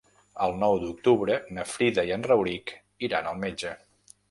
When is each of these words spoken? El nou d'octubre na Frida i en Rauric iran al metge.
El 0.45 0.53
nou 0.61 0.77
d'octubre 0.83 1.35
na 1.59 1.67
Frida 1.73 2.07
i 2.11 2.15
en 2.17 2.27
Rauric 2.31 2.75
iran 3.11 3.31
al 3.35 3.41
metge. 3.47 3.79